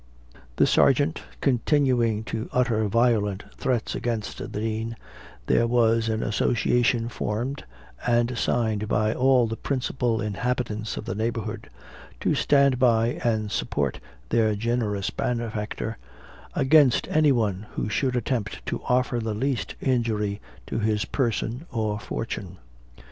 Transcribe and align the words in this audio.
The 0.55 0.65
sergeant 0.65 1.21
continuing 1.41 2.23
to 2.23 2.49
utter 2.51 2.87
violent 2.87 3.43
threats 3.55 3.93
against 3.93 4.39
the 4.39 4.47
Dean, 4.59 4.95
there 5.45 5.67
was 5.67 6.09
an 6.09 6.23
association 6.23 7.07
formed 7.07 7.63
and 8.07 8.35
signed 8.35 8.87
by 8.87 9.13
all 9.13 9.45
the 9.45 9.55
principal 9.55 10.19
inhabitants 10.19 10.97
of 10.97 11.05
the 11.05 11.13
neighborhood, 11.13 11.69
to 12.21 12.33
stand 12.33 12.79
by 12.79 13.21
and 13.23 13.51
support 13.51 13.99
their 14.29 14.55
generous 14.55 15.11
benefactor 15.11 15.99
against 16.55 17.07
any 17.09 17.31
one 17.31 17.67
who 17.75 17.87
should 17.87 18.15
attempt 18.15 18.65
to 18.65 18.81
offer 18.85 19.19
the 19.19 19.35
least 19.35 19.75
injury 19.81 20.41
to 20.65 20.79
his 20.79 21.05
person 21.05 21.67
or 21.71 21.99
fortune. 21.99 22.57